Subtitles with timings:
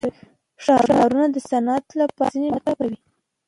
[0.63, 2.97] ښارونه د صنعت لپاره ځینې مواد برابروي.